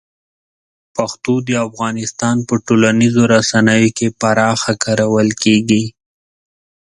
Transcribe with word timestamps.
پښتو 0.95 1.33
د 1.47 1.49
افغانستان 1.67 2.35
په 2.47 2.55
ټولنیزو 2.65 3.21
رسنیو 3.35 3.95
کې 3.97 4.07
پراخه 4.19 4.73
کارول 4.83 5.29
کېږي. 5.43 5.83